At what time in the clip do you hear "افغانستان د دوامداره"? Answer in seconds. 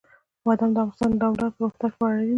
0.83-1.53